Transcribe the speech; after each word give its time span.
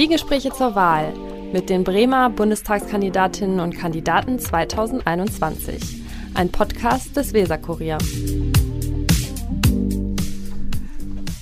Zwiegespräche 0.00 0.50
zur 0.50 0.74
Wahl 0.74 1.12
mit 1.52 1.68
den 1.68 1.84
Bremer 1.84 2.30
Bundestagskandidatinnen 2.30 3.60
und 3.60 3.76
Kandidaten 3.76 4.38
2021. 4.38 6.00
Ein 6.32 6.50
Podcast 6.50 7.14
des 7.18 7.34
Weserkurier. 7.34 7.98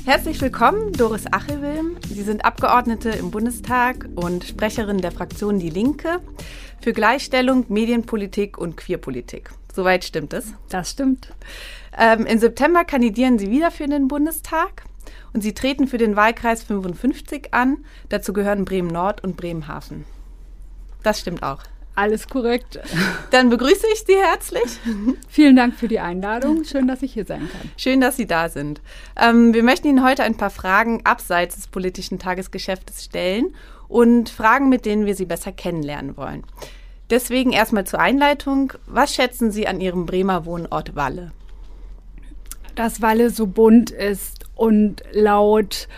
Herzlich 0.05 0.41
willkommen, 0.41 0.93
Doris 0.93 1.27
Achelwilm. 1.29 1.99
Sie 2.09 2.23
sind 2.23 2.45
Abgeordnete 2.45 3.11
im 3.11 3.31
Bundestag 3.31 4.09
und 4.17 4.43
Sprecherin 4.43 4.99
der 4.99 5.13
Fraktion 5.13 5.61
Die 5.61 5.71
Linke 5.71 6.21
für 6.81 6.93
Gleichstellung, 6.93 7.65
Medienpolitik 7.69 8.59
und 8.59 8.77
Queerpolitik. 8.77 9.51
Soweit 9.73 10.03
stimmt 10.03 10.33
es? 10.33 10.53
Das 10.69 10.91
stimmt. 10.91 11.33
Ähm, 11.97 12.27
Im 12.27 12.41
September 12.41 12.85
kandidieren 12.85 13.39
Sie 13.39 13.53
wieder 13.53 13.71
für 13.71 13.87
den 13.87 14.09
Bundestag 14.09 14.88
und 15.33 15.43
Sie 15.43 15.55
treten 15.55 15.89
für 15.89 15.99
den 15.99 16.17
Wahlkreis 16.17 16.63
55 16.63 17.53
an. 17.53 17.79
Dazu 18.09 18.33
gehören 18.33 18.65
Bremen-Nord 18.65 19.23
und 19.23 19.37
Bremenhaven. 19.37 20.05
Das 21.03 21.21
stimmt 21.21 21.43
auch. 21.43 21.63
Alles 21.95 22.29
korrekt. 22.29 22.79
Dann 23.33 23.51
begrüße 23.51 23.87
ich 23.93 24.05
Sie 24.07 24.17
herzlich. 24.17 24.79
Vielen 25.29 25.57
Dank 25.57 25.75
für 25.75 25.89
die 25.89 25.99
Einladung. 25.99 26.65
Schön, 26.65 26.87
dass 26.87 27.03
ich 27.03 27.13
hier 27.13 27.25
sein 27.25 27.49
kann. 27.51 27.71
Schön, 27.77 28.01
dass 28.01 28.17
Sie 28.17 28.27
da 28.27 28.49
sind. 28.49 28.81
Ähm, 29.21 29.53
wir 29.53 29.65
möchten 29.65 29.89
Ihnen 29.89 30.05
heute 30.05 30.23
ein 30.23 30.37
paar 30.37 30.51
Fragen 30.51 31.01
abseits 31.05 31.57
des 31.57 31.67
politischen 31.67 32.21
Tagesgeschäftes 32.21 33.05
stellen 33.05 33.53
und 33.89 34.29
Fragen, 34.29 34.69
mit 34.69 34.85
denen 34.85 35.07
wir 35.07 35.17
Sie 35.17 35.25
besser 35.25 35.51
kennenlernen 35.51 36.17
wollen. 36.17 36.45
Deswegen 37.11 37.53
erstmal 37.53 37.85
zur 37.85 37.99
Einleitung. 38.01 38.75
Was 38.87 39.15
schätzen 39.15 39.51
Sie 39.51 39.67
an 39.67 39.81
Ihrem 39.81 40.07
Bremer 40.07 40.45
Wohnort 40.45 40.95
Walle? 40.95 41.33
Dass 42.79 43.03
Walle 43.03 43.31
so 43.31 43.49
bunt 43.49 43.91
ist 43.91 44.45
und 44.55 45.03
laut 45.11 45.89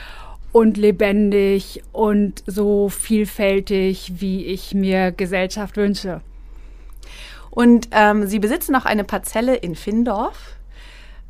und 0.51 0.79
lebendig 0.79 1.83
und 1.93 2.43
so 2.47 2.89
vielfältig, 2.89 4.15
wie 4.17 4.47
ich 4.47 4.73
mir 4.73 5.13
Gesellschaft 5.13 5.77
wünsche. 5.77 6.23
Und 7.51 7.89
ähm, 7.91 8.27
Sie 8.27 8.39
besitzen 8.39 8.75
auch 8.77 8.87
eine 8.87 9.05
Parzelle 9.05 9.57
in 9.57 9.75
Findorf. 9.75 10.57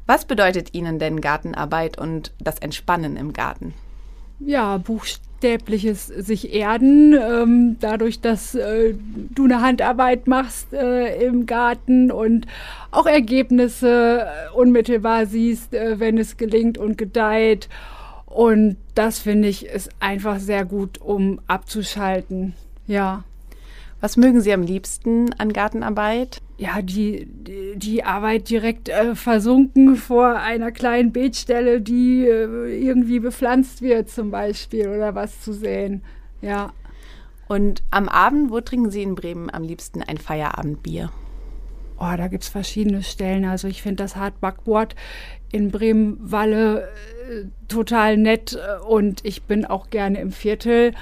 Was 0.06 0.24
bedeutet 0.24 0.72
Ihnen 0.72 1.00
denn 1.00 1.20
Gartenarbeit 1.20 1.98
und 1.98 2.32
das 2.38 2.60
Entspannen 2.60 3.16
im 3.16 3.32
Garten? 3.32 3.74
Ja, 4.38 4.78
buchstäbliches 5.40 6.06
sich 6.06 6.54
erden, 6.54 7.14
ähm, 7.14 7.76
dadurch, 7.80 8.20
dass 8.20 8.54
äh, 8.54 8.94
du 9.34 9.44
eine 9.44 9.60
Handarbeit 9.60 10.26
machst 10.26 10.72
äh, 10.72 11.24
im 11.24 11.46
Garten 11.46 12.10
und 12.10 12.46
auch 12.90 13.06
Ergebnisse 13.06 14.26
äh, 14.26 14.54
unmittelbar 14.54 15.26
siehst, 15.26 15.74
äh, 15.74 15.98
wenn 15.98 16.18
es 16.18 16.36
gelingt 16.36 16.78
und 16.78 16.98
gedeiht. 16.98 17.68
Und 18.26 18.76
das 18.94 19.18
finde 19.18 19.48
ich 19.48 19.66
ist 19.66 19.90
einfach 19.98 20.38
sehr 20.38 20.64
gut, 20.64 21.00
um 21.00 21.40
abzuschalten. 21.46 22.54
Ja. 22.86 23.24
Was 24.00 24.16
mögen 24.16 24.40
Sie 24.40 24.52
am 24.52 24.62
liebsten 24.62 25.32
an 25.34 25.52
Gartenarbeit? 25.52 26.40
Ja, 26.60 26.82
die, 26.82 27.24
die, 27.24 27.78
die 27.78 28.04
Arbeit 28.04 28.50
direkt 28.50 28.90
äh, 28.90 29.14
versunken 29.14 29.96
vor 29.96 30.36
einer 30.36 30.72
kleinen 30.72 31.10
Beetstelle, 31.10 31.80
die 31.80 32.26
äh, 32.26 32.84
irgendwie 32.86 33.18
bepflanzt 33.18 33.80
wird, 33.80 34.10
zum 34.10 34.30
Beispiel, 34.30 34.88
oder 34.88 35.14
was 35.14 35.40
zu 35.40 35.54
sehen. 35.54 36.02
Ja. 36.42 36.74
Und 37.48 37.82
am 37.90 38.10
Abend, 38.10 38.50
wo 38.50 38.60
trinken 38.60 38.90
Sie 38.90 39.02
in 39.02 39.14
Bremen 39.14 39.48
am 39.48 39.62
liebsten 39.62 40.02
ein 40.02 40.18
Feierabendbier? 40.18 41.10
Oh, 41.98 42.14
da 42.14 42.28
gibt 42.28 42.42
es 42.42 42.50
verschiedene 42.50 43.02
Stellen. 43.02 43.46
Also 43.46 43.66
ich 43.66 43.80
finde 43.80 44.02
das 44.02 44.16
Hartbackboard 44.16 44.94
in 45.50 45.70
Bremen-Walle 45.70 46.82
äh, 46.82 47.44
total 47.68 48.18
nett 48.18 48.52
äh, 48.52 48.84
und 48.84 49.24
ich 49.24 49.44
bin 49.44 49.64
auch 49.64 49.88
gerne 49.88 50.20
im 50.20 50.30
Viertel 50.30 50.92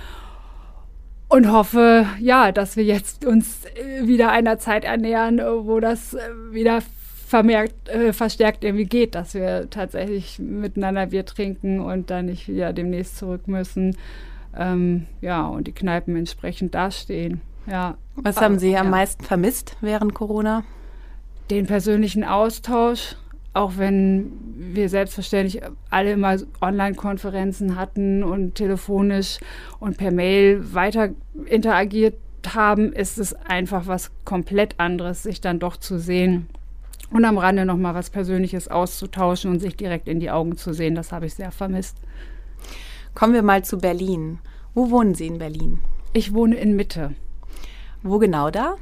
und 1.29 1.53
hoffe, 1.53 2.07
ja, 2.21 2.53
dass 2.53 2.77
wir 2.77 2.85
jetzt 2.85 3.25
uns 3.25 3.65
äh, 3.65 4.07
wieder 4.07 4.31
einer 4.31 4.59
Zeit 4.59 4.85
ernähren, 4.85 5.39
äh, 5.39 5.67
wo 5.67 5.81
das 5.81 6.17
wieder 6.51 6.81
vermerkt, 7.27 7.89
äh, 7.91 8.13
verstärkt 8.15 8.65
irgendwie 8.65 8.87
geht, 8.87 9.15
dass 9.15 9.35
wir 9.35 9.69
tatsächlich 9.69 10.39
miteinander 10.39 11.07
Bier 11.07 11.27
trinken 11.27 11.81
und 11.81 12.11
dann 12.11 12.27
nicht 12.27 12.49
wieder 12.49 12.73
demnächst 12.73 13.19
zurück 13.19 13.47
müssen. 13.47 13.97
Ähm, 14.57 15.07
ja, 15.21 15.47
und 15.47 15.67
die 15.67 15.73
Kneipen 15.73 16.17
entsprechend 16.17 16.75
dastehen. 16.75 17.43
Ja. 17.67 17.99
Was 18.17 18.41
haben 18.41 18.59
Sie 18.59 18.77
am 18.77 18.91
meisten 18.91 19.23
vermisst 19.23 19.77
während 19.83 20.15
Corona? 20.15 20.65
Den 21.51 21.67
persönlichen 21.67 22.25
Austausch, 22.25 23.17
auch 23.55 23.73
wenn 23.77 24.33
wir 24.55 24.89
selbstverständlich 24.89 25.63
alle 25.91 26.13
immer 26.13 26.37
Online-Konferenzen 26.61 27.77
hatten 27.77 28.23
und 28.23 28.55
telefonisch 28.55 29.39
und 29.81 29.97
per 29.97 30.13
Mail 30.13 30.75
weiter 30.75 31.11
interagiert 31.47 32.15
haben, 32.55 32.93
ist 32.93 33.19
es 33.19 33.35
einfach 33.35 33.87
was 33.87 34.11
komplett 34.25 34.79
anderes, 34.79 35.23
sich 35.23 35.41
dann 35.41 35.59
doch 35.59 35.77
zu 35.77 35.99
sehen 35.99 36.49
und 37.11 37.25
am 37.25 37.39
Rande 37.39 37.65
nochmal 37.65 37.95
was 37.95 38.11
Persönliches 38.11 38.69
auszutauschen 38.69 39.51
und 39.51 39.61
sich 39.61 39.77
direkt 39.77 40.09
in 40.09 40.21
die 40.21 40.31
Augen 40.31 40.57
zu 40.57 40.73
sehen. 40.73 40.95
Das 40.95 41.13
habe 41.13 41.27
ich 41.27 41.35
sehr 41.35 41.51
vermisst. 41.51 41.97
Kommen 43.15 43.35
wir 43.35 43.43
mal 43.43 43.65
zu 43.65 43.79
Berlin. 43.79 44.39
Wo 44.75 44.91
wohnen 44.91 45.15
Sie 45.15 45.27
in 45.27 45.39
Berlin? 45.39 45.81
Ich 46.13 46.35
wohne 46.35 46.57
in 46.57 46.77
Mitte. 46.77 47.15
Wo 48.03 48.19
genau 48.19 48.51
da? 48.51 48.77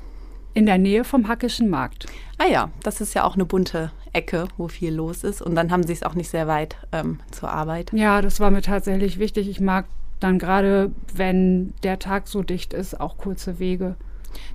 In 0.55 0.67
der 0.67 0.79
Nähe 0.79 1.05
vom 1.05 1.29
Hackischen 1.29 1.71
Markt. 1.71 2.07
Ah 2.39 2.47
ja, 2.47 2.71
das 2.83 3.01
ist 3.01 3.15
ja 3.15 3.25
auch 3.25 3.35
eine 3.35 3.45
bunte 3.45 3.93
Ecke, 4.17 4.49
wo 4.57 4.69
viel 4.69 4.95
los 4.95 5.23
ist. 5.23 5.43
Und 5.43 5.55
dann 5.55 5.71
haben 5.71 5.87
Sie 5.87 5.93
es 5.93 6.03
auch 6.03 6.15
nicht 6.15 6.31
sehr 6.31 6.49
weit 6.49 6.77
ähm, 6.93 7.21
zur 7.31 7.51
Arbeit. 7.51 7.93
Ja, 7.93 8.23
das 8.23 8.41
war 8.41 8.51
mir 8.51 8.63
tatsächlich 8.63 9.19
wichtig. 9.19 9.49
Ich 9.49 9.61
mag 9.61 9.85
dann 10.19 10.39
gerade, 10.39 10.91
wenn 11.15 11.75
der 11.83 11.99
Tag 11.99 12.27
so 12.27 12.43
dicht 12.43 12.73
ist, 12.73 12.99
auch 12.99 13.19
kurze 13.19 13.59
Wege. 13.59 13.97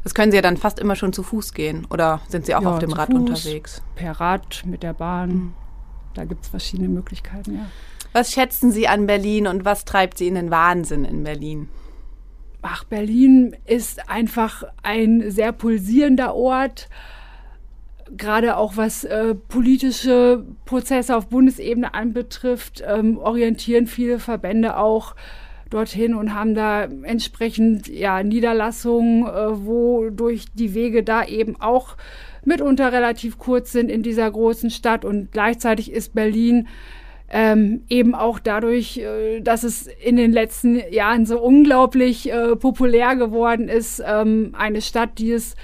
Das 0.04 0.14
können 0.14 0.32
Sie 0.32 0.36
ja 0.36 0.42
dann 0.42 0.58
fast 0.58 0.80
immer 0.80 0.96
schon 0.96 1.14
zu 1.14 1.24
Fuß 1.24 1.54
gehen 1.54 1.86
oder 1.90 2.22
sind 2.28 2.46
Sie 2.46 2.56
auch 2.56 2.62
ja, 2.62 2.72
auf 2.72 2.80
dem 2.80 2.94
Rad 2.94 3.10
Fuß, 3.12 3.16
unterwegs? 3.16 3.82
Per 3.96 4.20
Rad, 4.20 4.64
mit 4.66 4.84
der 4.84 4.94
Bahn. 4.94 5.30
Mhm. 5.30 5.54
Da 6.14 6.26
gibt 6.26 6.44
es 6.44 6.50
verschiedene 6.50 6.90
Möglichkeiten, 6.90 7.56
ja. 7.56 7.66
Was 8.14 8.34
schätzen 8.34 8.72
Sie 8.72 8.90
an 8.90 9.08
Berlin 9.08 9.48
und 9.48 9.64
was 9.64 9.86
treibt 9.86 10.18
Sie 10.18 10.28
in 10.28 10.36
den 10.36 10.52
Wahnsinn 10.52 11.06
in 11.06 11.24
Berlin? 11.24 11.70
Ach, 12.62 12.84
Berlin 12.84 13.56
ist 13.66 14.10
einfach 14.10 14.64
ein 14.84 15.32
sehr 15.32 15.54
pulsierender 15.54 16.36
Ort 16.36 16.90
gerade 18.18 18.58
auch 18.58 18.78
was 18.78 19.04
äh, 19.04 19.36
politische 19.36 20.46
Prozesse 20.66 21.16
auf 21.16 21.28
Bundesebene 21.28 21.94
anbetrifft, 21.94 22.84
ähm, 22.86 23.18
orientieren 23.18 23.88
viele 23.88 24.20
Verbände 24.20 24.78
auch 24.78 25.16
dorthin 25.70 26.14
und 26.14 26.34
haben 26.34 26.54
da 26.54 26.84
entsprechend 26.84 27.88
ja, 27.88 28.22
Niederlassungen, 28.24 29.26
äh, 29.26 29.66
wo 29.66 30.10
durch 30.10 30.46
die 30.54 30.74
Wege 30.74 31.04
da 31.04 31.26
eben 31.26 31.60
auch 31.60 31.96
mitunter 32.44 32.92
relativ 32.92 33.38
kurz 33.38 33.72
sind 33.72 33.90
in 33.90 34.04
dieser 34.04 34.30
großen 34.30 34.70
Stadt. 34.70 35.06
Und 35.06 35.32
gleichzeitig 35.32 35.92
ist 35.92 36.14
Berlin 36.14 36.68
ähm, 37.30 37.84
eben 37.88 38.14
auch 38.14 38.40
dadurch, 38.40 38.98
äh, 38.98 39.40
dass 39.40 39.64
es 39.64 39.88
in 39.88 40.18
den 40.18 40.34
letzten 40.34 40.82
Jahren 40.92 41.26
so 41.26 41.40
unglaublich 41.40 42.32
äh, 42.32 42.56
populär 42.58 43.16
geworden 43.16 43.70
ist, 43.70 44.04
ähm, 44.06 44.54
eine 44.58 44.82
Stadt, 44.82 45.18
die 45.18 45.32
es 45.32 45.56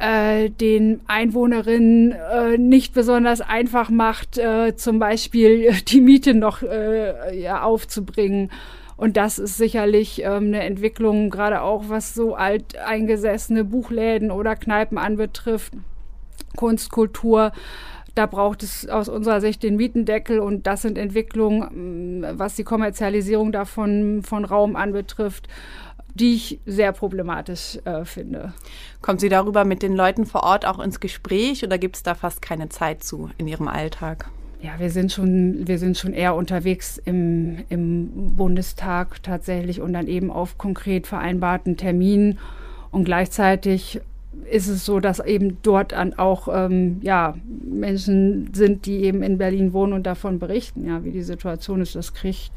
äh, 0.00 0.48
den 0.48 1.00
Einwohnerinnen 1.06 2.12
äh, 2.12 2.58
nicht 2.58 2.94
besonders 2.94 3.40
einfach 3.42 3.90
macht, 3.90 4.38
äh, 4.38 4.74
zum 4.74 4.98
Beispiel 4.98 5.72
die 5.88 6.00
Miete 6.00 6.34
noch 6.34 6.62
äh, 6.62 7.38
ja, 7.38 7.62
aufzubringen. 7.62 8.50
Und 8.96 9.16
das 9.16 9.38
ist 9.38 9.56
sicherlich 9.56 10.22
ähm, 10.22 10.48
eine 10.48 10.62
Entwicklung, 10.62 11.30
gerade 11.30 11.62
auch 11.62 11.84
was 11.88 12.14
so 12.14 12.34
alteingesessene 12.34 13.64
Buchläden 13.64 14.30
oder 14.30 14.56
Kneipen 14.56 14.98
anbetrifft, 14.98 15.72
Kunst, 16.56 16.90
Kultur. 16.90 17.52
Da 18.14 18.26
braucht 18.26 18.62
es 18.62 18.88
aus 18.88 19.08
unserer 19.08 19.40
Sicht 19.40 19.62
den 19.62 19.76
Mietendeckel 19.76 20.40
und 20.40 20.66
das 20.66 20.82
sind 20.82 20.98
Entwicklungen, 20.98 22.26
was 22.32 22.56
die 22.56 22.64
Kommerzialisierung 22.64 23.52
davon 23.52 24.22
von 24.22 24.44
Raum 24.44 24.76
anbetrifft 24.76 25.48
die 26.14 26.34
ich 26.34 26.60
sehr 26.66 26.92
problematisch 26.92 27.78
äh, 27.84 28.04
finde. 28.04 28.52
Kommt 29.00 29.20
Sie 29.20 29.28
darüber 29.28 29.64
mit 29.64 29.82
den 29.82 29.94
Leuten 29.94 30.26
vor 30.26 30.42
Ort 30.42 30.66
auch 30.66 30.78
ins 30.78 31.00
Gespräch 31.00 31.64
oder 31.64 31.78
gibt 31.78 31.96
es 31.96 32.02
da 32.02 32.14
fast 32.14 32.42
keine 32.42 32.68
Zeit 32.68 33.02
zu 33.02 33.30
in 33.38 33.48
Ihrem 33.48 33.68
Alltag? 33.68 34.30
Ja, 34.62 34.72
wir 34.78 34.90
sind 34.90 35.10
schon, 35.10 35.66
wir 35.66 35.78
sind 35.78 35.96
schon 35.96 36.12
eher 36.12 36.34
unterwegs 36.34 37.00
im, 37.02 37.64
im 37.70 38.36
Bundestag 38.36 39.22
tatsächlich 39.22 39.80
und 39.80 39.94
dann 39.94 40.06
eben 40.06 40.30
auf 40.30 40.58
konkret 40.58 41.06
vereinbarten 41.06 41.78
Terminen. 41.78 42.38
Und 42.90 43.04
gleichzeitig 43.04 44.02
ist 44.50 44.68
es 44.68 44.84
so, 44.84 45.00
dass 45.00 45.18
eben 45.20 45.58
dort 45.62 45.94
an 45.94 46.14
auch 46.14 46.48
ähm, 46.52 46.98
ja, 47.02 47.36
Menschen 47.46 48.52
sind, 48.52 48.84
die 48.84 49.04
eben 49.04 49.22
in 49.22 49.38
Berlin 49.38 49.72
wohnen 49.72 49.94
und 49.94 50.06
davon 50.06 50.38
berichten, 50.38 50.86
ja, 50.86 51.04
wie 51.04 51.10
die 51.12 51.22
Situation 51.22 51.80
ist. 51.80 51.94
Das 51.94 52.12
kriegt 52.12 52.52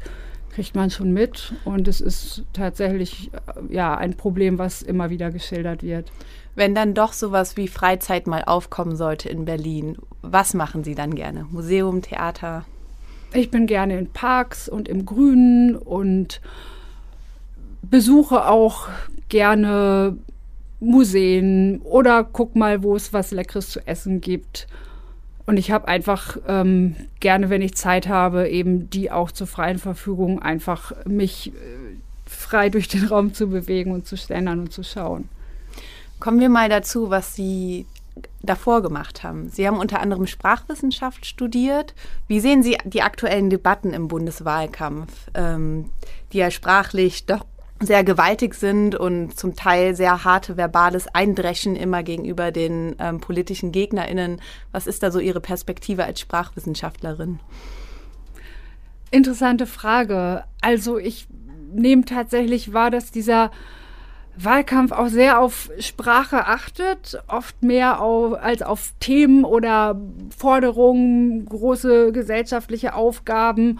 kriegt 0.54 0.74
man 0.74 0.90
schon 0.90 1.12
mit. 1.12 1.52
Und 1.64 1.88
es 1.88 2.00
ist 2.00 2.44
tatsächlich 2.52 3.30
äh, 3.32 3.74
ja 3.74 3.96
ein 3.96 4.14
Problem, 4.14 4.58
was 4.58 4.82
immer 4.82 5.10
wieder 5.10 5.30
geschildert 5.30 5.82
wird. 5.82 6.10
Wenn 6.54 6.74
dann 6.74 6.94
doch 6.94 7.12
sowas 7.12 7.56
wie 7.56 7.68
Freizeit 7.68 8.26
mal 8.26 8.44
aufkommen 8.44 8.96
sollte 8.96 9.28
in 9.28 9.44
Berlin, 9.44 9.96
was 10.22 10.54
machen 10.54 10.84
Sie 10.84 10.94
dann 10.94 11.14
gerne? 11.14 11.46
Museum, 11.50 12.00
Theater? 12.02 12.64
Ich 13.32 13.50
bin 13.50 13.66
gerne 13.66 13.98
in 13.98 14.10
Parks 14.10 14.68
und 14.68 14.88
im 14.88 15.04
Grünen 15.04 15.74
und 15.74 16.40
besuche 17.82 18.46
auch 18.46 18.88
gerne 19.28 20.16
Museen 20.78 21.80
oder 21.82 22.22
guck 22.22 22.54
mal, 22.54 22.84
wo 22.84 22.94
es 22.94 23.12
was 23.12 23.32
Leckeres 23.32 23.70
zu 23.70 23.84
essen 23.86 24.20
gibt. 24.20 24.68
Und 25.46 25.58
ich 25.58 25.70
habe 25.70 25.88
einfach 25.88 26.38
ähm, 26.48 26.96
gerne, 27.20 27.50
wenn 27.50 27.60
ich 27.60 27.74
Zeit 27.74 28.08
habe, 28.08 28.48
eben 28.48 28.88
die 28.88 29.10
auch 29.10 29.30
zur 29.30 29.46
freien 29.46 29.78
Verfügung, 29.78 30.40
einfach 30.40 30.92
mich 31.04 31.48
äh, 31.48 31.52
frei 32.26 32.68
durch 32.70 32.88
den 32.88 33.06
Raum 33.06 33.34
zu 33.34 33.48
bewegen 33.48 33.92
und 33.92 34.06
zu 34.06 34.16
ständern 34.16 34.60
und 34.60 34.72
zu 34.72 34.82
schauen. 34.82 35.28
Kommen 36.20 36.40
wir 36.40 36.48
mal 36.48 36.68
dazu, 36.68 37.10
was 37.10 37.34
Sie 37.34 37.86
davor 38.42 38.82
gemacht 38.82 39.22
haben. 39.22 39.48
Sie 39.50 39.66
haben 39.66 39.78
unter 39.78 40.00
anderem 40.00 40.26
Sprachwissenschaft 40.26 41.26
studiert. 41.26 41.94
Wie 42.28 42.40
sehen 42.40 42.62
Sie 42.62 42.78
die 42.84 43.02
aktuellen 43.02 43.50
Debatten 43.50 43.92
im 43.92 44.08
Bundeswahlkampf, 44.08 45.12
ähm, 45.34 45.90
die 46.32 46.38
ja 46.38 46.50
sprachlich 46.50 47.26
doch 47.26 47.44
sehr 47.80 48.04
gewaltig 48.04 48.54
sind 48.54 48.94
und 48.94 49.36
zum 49.38 49.56
Teil 49.56 49.94
sehr 49.94 50.24
harte 50.24 50.56
verbales 50.56 51.06
Eindreschen 51.12 51.76
immer 51.76 52.02
gegenüber 52.02 52.52
den 52.52 52.96
ähm, 52.98 53.20
politischen 53.20 53.72
GegnerInnen. 53.72 54.40
Was 54.72 54.86
ist 54.86 55.02
da 55.02 55.10
so 55.10 55.18
Ihre 55.18 55.40
Perspektive 55.40 56.04
als 56.04 56.20
Sprachwissenschaftlerin? 56.20 57.40
Interessante 59.10 59.66
Frage. 59.66 60.44
Also 60.60 60.98
ich 60.98 61.26
nehme 61.72 62.04
tatsächlich 62.04 62.72
wahr, 62.72 62.90
dass 62.90 63.10
dieser 63.10 63.50
Wahlkampf 64.36 64.92
auch 64.92 65.08
sehr 65.08 65.38
auf 65.40 65.70
Sprache 65.78 66.46
achtet, 66.46 67.22
oft 67.28 67.62
mehr 67.62 68.00
auf, 68.00 68.34
als 68.34 68.62
auf 68.62 68.92
Themen 68.98 69.44
oder 69.44 70.00
Forderungen, 70.36 71.44
große 71.46 72.12
gesellschaftliche 72.12 72.94
Aufgaben. 72.94 73.78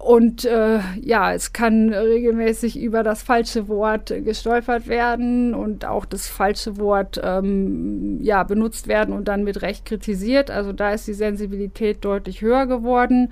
Und 0.00 0.46
äh, 0.46 0.80
ja, 1.02 1.34
es 1.34 1.52
kann 1.52 1.92
regelmäßig 1.92 2.80
über 2.80 3.02
das 3.02 3.22
falsche 3.22 3.68
Wort 3.68 4.06
gestolpert 4.24 4.88
werden 4.88 5.54
und 5.54 5.84
auch 5.84 6.06
das 6.06 6.26
falsche 6.26 6.78
Wort 6.78 7.20
ähm, 7.22 8.18
ja, 8.22 8.42
benutzt 8.42 8.88
werden 8.88 9.12
und 9.14 9.28
dann 9.28 9.44
mit 9.44 9.60
Recht 9.60 9.84
kritisiert. 9.84 10.50
Also 10.50 10.72
da 10.72 10.92
ist 10.92 11.06
die 11.06 11.12
Sensibilität 11.12 12.02
deutlich 12.02 12.40
höher 12.40 12.64
geworden 12.64 13.30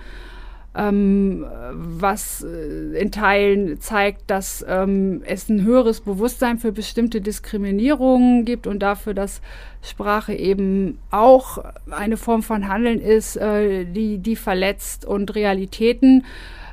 ähm, 0.78 1.44
was 1.72 2.44
äh, 2.44 3.00
in 3.00 3.10
Teilen 3.10 3.80
zeigt, 3.80 4.30
dass 4.30 4.64
ähm, 4.68 5.22
es 5.26 5.48
ein 5.48 5.64
höheres 5.64 6.00
Bewusstsein 6.00 6.58
für 6.58 6.70
bestimmte 6.70 7.20
Diskriminierungen 7.20 8.44
gibt 8.44 8.66
und 8.66 8.78
dafür, 8.78 9.12
dass 9.12 9.40
Sprache 9.82 10.34
eben 10.34 10.98
auch 11.10 11.58
eine 11.90 12.16
Form 12.16 12.42
von 12.42 12.68
Handeln 12.68 13.00
ist, 13.00 13.36
äh, 13.36 13.84
die, 13.84 14.18
die 14.18 14.36
verletzt 14.36 15.04
und 15.04 15.34
Realitäten 15.34 16.20
äh, 16.20 16.24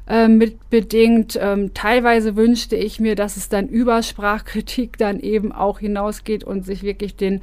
mitbedingt. 0.08 1.36
Ähm, 1.42 1.74
teilweise 1.74 2.36
wünschte 2.36 2.76
ich 2.76 3.00
mir, 3.00 3.16
dass 3.16 3.38
es 3.38 3.50
dann 3.50 3.68
über 3.68 4.04
Sprachkritik 4.04 5.00
dann 5.00 5.20
eben 5.20 5.52
auch 5.52 5.80
hinausgeht 5.80 6.44
und 6.44 6.64
sich 6.64 6.84
wirklich 6.84 7.16
den 7.16 7.42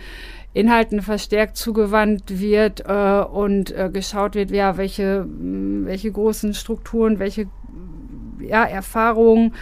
Inhalten 0.54 1.00
verstärkt 1.00 1.56
zugewandt 1.56 2.24
wird 2.40 2.84
äh, 2.86 3.22
und 3.22 3.70
äh, 3.72 3.90
geschaut 3.92 4.34
wird, 4.34 4.50
ja, 4.50 4.76
welche, 4.76 5.26
welche 5.28 6.12
großen 6.12 6.52
Strukturen, 6.52 7.18
welche 7.18 7.46
ja, 8.38 8.64
Erfahrungen, 8.64 9.54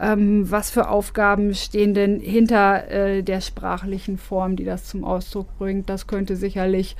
ähm, 0.00 0.50
was 0.50 0.70
für 0.70 0.88
Aufgaben 0.88 1.54
stehen 1.54 1.94
denn 1.94 2.18
hinter 2.18 2.90
äh, 2.90 3.22
der 3.22 3.40
sprachlichen 3.40 4.18
Form, 4.18 4.56
die 4.56 4.64
das 4.64 4.86
zum 4.86 5.04
Ausdruck 5.04 5.46
bringt. 5.58 5.88
Das 5.88 6.08
könnte 6.08 6.34
sicherlich 6.34 6.96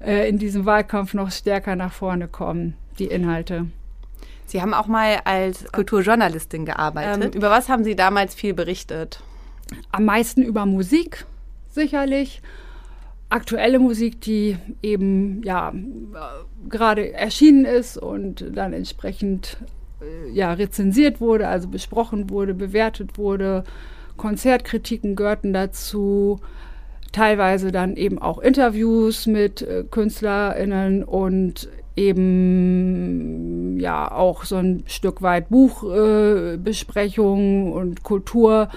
äh, 0.00 0.28
in 0.28 0.38
diesem 0.38 0.66
Wahlkampf 0.66 1.14
noch 1.14 1.30
stärker 1.30 1.76
nach 1.76 1.92
vorne 1.92 2.28
kommen, 2.28 2.74
die 2.98 3.06
Inhalte. 3.06 3.66
Sie 4.46 4.60
haben 4.60 4.74
auch 4.74 4.86
mal 4.86 5.20
als 5.24 5.64
Kulturjournalistin 5.72 6.64
gearbeitet. 6.64 7.34
Ähm, 7.34 7.38
über 7.38 7.50
was 7.50 7.68
haben 7.68 7.84
Sie 7.84 7.96
damals 7.96 8.34
viel 8.34 8.54
berichtet? 8.54 9.20
Am 9.90 10.04
meisten 10.04 10.42
über 10.42 10.66
Musik, 10.66 11.26
sicherlich 11.70 12.42
aktuelle 13.30 13.78
Musik, 13.78 14.20
die 14.20 14.56
eben 14.82 15.42
ja 15.42 15.72
gerade 16.68 17.12
erschienen 17.12 17.64
ist 17.64 17.96
und 17.96 18.44
dann 18.54 18.72
entsprechend 18.72 19.56
äh, 20.00 20.30
ja 20.30 20.52
rezensiert 20.52 21.20
wurde, 21.20 21.48
also 21.48 21.68
besprochen 21.68 22.30
wurde, 22.30 22.54
bewertet 22.54 23.18
wurde. 23.18 23.64
Konzertkritiken 24.16 25.16
gehörten 25.16 25.52
dazu, 25.52 26.38
teilweise 27.10 27.72
dann 27.72 27.96
eben 27.96 28.20
auch 28.20 28.38
Interviews 28.38 29.26
mit 29.26 29.62
äh, 29.62 29.84
KünstlerInnen 29.90 31.02
und 31.02 31.68
eben 31.96 33.78
ja 33.78 34.10
auch 34.10 34.44
so 34.44 34.56
ein 34.56 34.82
Stück 34.86 35.22
weit 35.22 35.48
Buchbesprechungen 35.48 37.68
äh, 37.68 37.72
und 37.72 38.02
Kultur. 38.02 38.68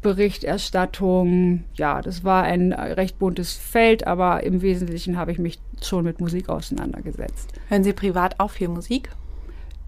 Berichterstattung. 0.00 1.64
Ja, 1.74 2.02
das 2.02 2.22
war 2.22 2.44
ein 2.44 2.72
recht 2.72 3.18
buntes 3.18 3.54
Feld, 3.54 4.06
aber 4.06 4.44
im 4.44 4.62
Wesentlichen 4.62 5.16
habe 5.16 5.32
ich 5.32 5.38
mich 5.38 5.58
schon 5.82 6.04
mit 6.04 6.20
Musik 6.20 6.48
auseinandergesetzt. 6.48 7.52
Hören 7.68 7.82
Sie 7.82 7.92
privat 7.92 8.38
auch 8.38 8.50
viel 8.50 8.68
Musik? 8.68 9.10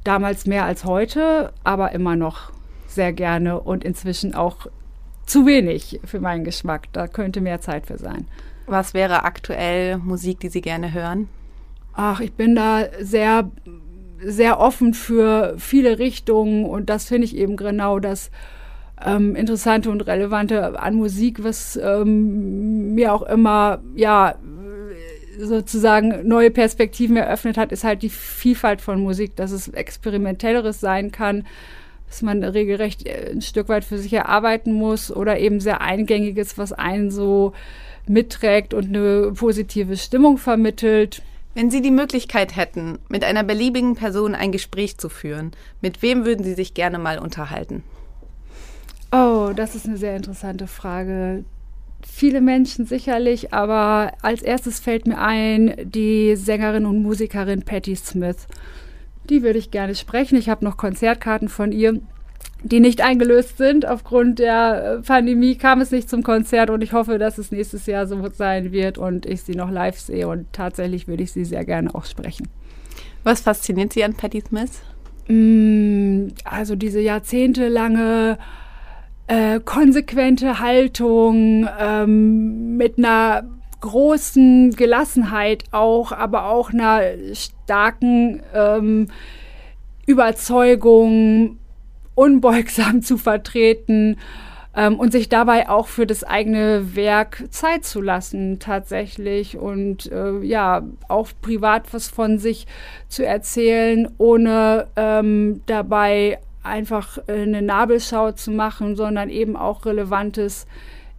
Damals 0.03 0.47
mehr 0.47 0.65
als 0.65 0.85
heute, 0.85 1.53
aber 1.63 1.93
immer 1.93 2.17
noch 2.17 2.53
sehr 2.87 3.13
gerne 3.13 3.61
und 3.61 3.85
inzwischen 3.85 4.35
auch 4.35 4.67
zu 5.27 5.47
wenig 5.47 6.01
für 6.05 6.21
meinen 6.21 6.45
Geschmack. 6.45 6.89
Da 6.93 7.07
könnte 7.07 7.41
mehr 7.41 7.61
Zeit 7.61 7.87
für 7.87 7.99
sein. 7.99 8.27
Was 8.67 8.95
wäre 8.95 9.25
aktuell 9.25 9.99
Musik, 9.99 10.41
die 10.41 10.49
Sie 10.49 10.61
gerne 10.61 10.93
hören? 10.93 11.29
Ach, 11.93 12.21
ich 12.21 12.33
bin 12.33 12.55
da 12.55 12.85
sehr, 13.01 13.51
sehr 14.25 14.61
offen 14.61 14.95
für 14.95 15.55
viele 15.59 15.99
Richtungen 15.99 16.65
und 16.65 16.89
das 16.91 17.07
finde 17.07 17.25
ich 17.25 17.37
eben 17.37 17.57
genau 17.57 17.99
das 17.99 18.31
ähm, 19.05 19.35
Interessante 19.35 19.91
und 19.91 20.03
Relevante 20.03 20.79
an 20.79 20.95
Musik, 20.95 21.43
was 21.43 21.77
ähm, 21.83 22.95
mir 22.95 23.15
auch 23.15 23.23
immer, 23.23 23.81
ja, 23.95 24.37
sozusagen 25.39 26.29
neue 26.29 26.51
Perspektiven 26.51 27.17
eröffnet 27.17 27.57
hat, 27.57 27.73
ist 27.73 27.85
halt 27.85 28.03
die 28.03 28.11
Vielfalt 28.11 28.81
von 28.81 29.01
Musik, 29.01 29.37
dass 29.37 29.53
es 29.53 29.69
experimentelleres 29.69 30.81
sein 30.81 31.11
kann, 31.13 31.47
dass 32.09 32.23
man 32.23 32.43
regelrecht 32.43 33.07
äh, 33.07 33.31
ein 33.33 33.41
Stück 33.41 33.69
weit 33.69 33.85
für 33.85 33.99
sich 33.99 34.13
erarbeiten 34.13 34.73
muss 34.73 35.15
oder 35.15 35.39
eben 35.39 35.61
sehr 35.61 35.81
eingängiges, 35.81 36.59
was 36.59 36.73
einen 36.73 37.11
so 37.11 37.53
mitträgt 38.07 38.75
und 38.75 38.89
eine 38.89 39.33
positive 39.33 39.97
Stimmung 39.97 40.37
vermittelt. 40.37 41.23
Wenn 41.55 41.71
Sie 41.71 41.83
die 41.83 41.91
Möglichkeit 41.91 42.55
hätten, 42.57 42.99
mit 43.09 43.25
einer 43.25 43.43
beliebigen 43.43 43.97
Person 43.97 44.35
ein 44.35 44.53
Gespräch 44.53 44.99
zu 44.99 45.09
führen, 45.09 45.51
mit 45.81 46.01
wem 46.01 46.25
würden 46.25 46.45
Sie 46.45 46.55
sich 46.55 46.75
gerne 46.75 46.99
mal 46.99 47.19
unterhalten? 47.19 47.83
Oh, 49.13 49.51
das 49.55 49.75
ist 49.75 49.87
eine 49.87 49.97
sehr 49.97 50.15
interessante 50.15 50.69
Frage. 50.69 51.45
Viele 52.07 52.41
Menschen 52.41 52.87
sicherlich, 52.87 53.53
aber 53.53 54.13
als 54.23 54.43
erstes 54.43 54.79
fällt 54.79 55.07
mir 55.07 55.19
ein 55.19 55.75
die 55.83 56.37
Sängerin 56.37 56.87
und 56.87 57.03
Musikerin 57.03 57.63
Patti 57.63 57.97
Smith. 57.97 58.47
Die 59.29 59.43
würde 59.43 59.59
ich 59.59 59.73
gerne 59.73 59.97
sprechen. 59.97 60.39
Ich 60.39 60.49
habe 60.49 60.65
noch 60.65 60.77
Konzertkarten 60.77 61.49
von 61.49 61.73
ihr, 61.73 62.01
die 62.63 62.81
nicht 62.81 63.01
eingelöst 63.01 63.59
sind. 63.59 63.87
Aufgrund 63.87 64.39
der 64.39 64.99
äh, 64.99 65.03
Pandemie 65.03 65.57
kam 65.57 65.81
es 65.81 65.91
nicht 65.91 66.11
zum 66.11 66.23
Konzert 66.23 66.71
und 66.71 66.83
ich 66.83 66.93
hoffe, 66.93 67.19
dass 67.19 67.39
es 67.39 67.53
nächstes 67.53 67.87
Jahr 67.87 68.07
so 68.07 68.29
sein 68.33 68.73
wird 68.73 68.99
und 68.99 69.27
ich 69.27 69.43
sie 69.43 69.55
noch 69.55 69.71
live 69.71 69.99
sehe. 69.99 70.29
Und 70.29 70.53
tatsächlich 70.53 71.09
würde 71.09 71.23
ich 71.23 71.33
sie 71.33 71.45
sehr 71.45 71.65
gerne 71.65 71.95
auch 71.95 72.05
sprechen. 72.05 72.49
Was 73.25 73.41
fasziniert 73.41 73.93
Sie 73.93 74.05
an 74.05 74.15
Patti 74.15 74.43
Smith? 74.47 74.83
Mm, 75.29 76.29
also 76.45 76.75
diese 76.75 77.01
jahrzehntelange 77.01 78.39
äh, 79.27 79.61
konsequente 79.61 80.59
Haltung, 80.59 81.69
ähm, 81.79 82.77
mit 82.77 82.99
einer 82.99 83.45
großen 83.81 84.73
Gelassenheit 84.73 85.65
auch, 85.71 86.13
aber 86.13 86.47
auch 86.47 86.73
einer 86.73 87.03
starken 87.33 88.43
ähm, 88.55 89.09
Überzeugung, 90.07 91.60
unbeugsam 92.21 93.01
zu 93.01 93.17
vertreten 93.17 94.19
ähm, 94.77 95.01
und 95.01 95.11
sich 95.11 95.31
dabei 95.31 95.71
auch 95.71 95.89
für 95.89 96.07
das 96.07 96.23
eigene 96.23 96.95
Werk 96.95 97.45
Zeit 97.49 97.87
zu 97.87 98.03
lassen 98.03 98.59
tatsächlich 98.59 99.57
und 99.57 100.13
äh, 100.13 100.39
ja 100.41 100.83
auch 101.09 101.29
privat 101.41 101.95
was 101.95 102.09
von 102.09 102.39
sich 102.39 102.67
zu 103.09 103.25
erzählen, 103.25 104.07
ohne 104.19 104.89
ähm, 104.97 105.63
dabei 105.65 106.41
einfach 106.63 107.17
äh, 107.27 107.41
eine 107.41 107.63
Nabelschau 107.63 108.33
zu 108.33 108.51
machen, 108.51 108.97
sondern 108.97 109.31
eben 109.31 109.57
auch 109.57 109.87
Relevantes 109.87 110.67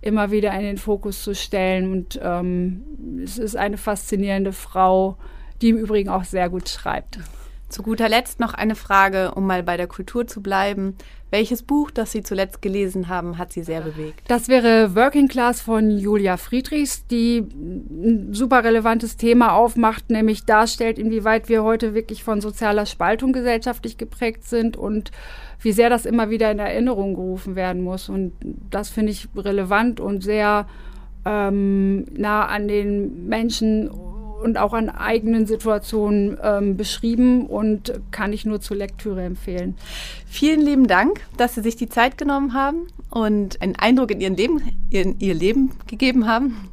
immer 0.01 0.29
wieder 0.29 0.53
in 0.53 0.62
den 0.62 0.77
Fokus 0.77 1.24
zu 1.24 1.34
stellen. 1.34 1.91
Und 1.91 2.20
ähm, 2.24 2.84
es 3.24 3.39
ist 3.39 3.55
eine 3.55 3.77
faszinierende 3.77 4.53
Frau, 4.53 5.17
die 5.63 5.70
im 5.70 5.77
Übrigen 5.77 6.10
auch 6.10 6.25
sehr 6.25 6.48
gut 6.48 6.70
schreibt. 6.70 7.17
Zu 7.72 7.84
guter 7.84 8.10
Letzt 8.10 8.42
noch 8.42 8.54
eine 8.54 8.75
Frage, 8.75 9.32
um 9.34 9.48
mal 9.48 9.63
bei 9.63 9.78
der 9.78 9.88
Kultur 9.88 10.28
zu 10.28 10.42
bleiben. 10.42 10.98
Welches 11.30 11.63
Buch, 11.63 11.90
das 11.90 12.12
Sie 12.12 12.22
zuletzt 12.22 12.62
gelesen 12.62 13.08
haben, 13.08 13.38
hat 13.38 13.54
Sie 13.54 13.63
sehr 13.63 13.80
bewegt? 13.80 14.24
Das 14.28 14.50
wäre 14.50 14.94
Working 14.94 15.30
Class 15.30 15.62
von 15.62 15.90
Julia 15.90 16.36
Friedrichs, 16.36 17.08
die 17.08 17.38
ein 17.40 18.34
super 18.34 18.66
relevantes 18.66 19.16
Thema 19.16 19.54
aufmacht, 19.54 20.10
nämlich 20.10 20.44
darstellt, 20.44 21.00
inwieweit 21.00 21.48
wir 21.48 21.63
heute 21.63 21.94
wirklich 21.94 22.25
von 22.25 22.42
sozialer 22.42 22.86
Spaltung 22.86 23.32
gesellschaftlich 23.32 23.98
geprägt 23.98 24.44
sind 24.44 24.75
und 24.75 25.12
wie 25.62 25.72
sehr 25.72 25.90
das 25.90 26.06
immer 26.06 26.30
wieder 26.30 26.51
in 26.51 26.60
Erinnerung 26.60 27.16
gerufen 27.16 27.56
werden 27.56 27.82
muss. 27.82 28.10
Und 28.10 28.34
das 28.70 28.90
finde 28.90 29.13
ich 29.13 29.30
relevant 29.34 30.01
und 30.01 30.22
sehr 30.22 30.68
ähm, 31.24 32.06
nah 32.18 32.48
an 32.48 32.68
den 32.68 33.28
Menschen 33.28 33.90
und 34.41 34.57
auch 34.57 34.74
an 34.74 34.89
eigenen 34.89 35.45
Situationen 35.45 36.38
ähm, 36.43 36.77
beschrieben 36.77 37.45
und 37.45 37.93
kann 38.12 38.33
ich 38.33 38.45
nur 38.45 38.60
zur 38.62 38.77
Lektüre 38.77 39.24
empfehlen. 39.24 39.75
Vielen 40.25 40.62
lieben 40.62 40.88
Dank, 40.88 41.21
dass 41.38 41.55
Sie 41.55 41.62
sich 41.62 41.75
die 41.75 41.89
Zeit 41.89 42.17
genommen 42.17 42.53
haben 42.53 42.88
und 43.10 43.62
einen 43.62 43.75
Eindruck 43.75 44.12
in, 44.12 44.21
Ihren 44.21 44.36
Leben, 44.36 44.62
in 44.89 45.19
Ihr 45.19 45.33
Leben 45.33 45.71
gegeben 45.88 46.27
haben. 46.27 46.69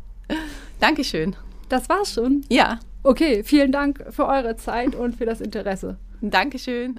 Dankeschön. 0.80 1.36
Das 1.68 1.88
war's 1.88 2.14
schon. 2.14 2.44
Ja. 2.48 2.80
Okay, 3.02 3.42
vielen 3.44 3.72
Dank 3.72 4.04
für 4.10 4.26
eure 4.26 4.56
Zeit 4.56 4.94
und 4.94 5.16
für 5.16 5.26
das 5.26 5.40
Interesse. 5.40 5.98
Dankeschön. 6.20 6.98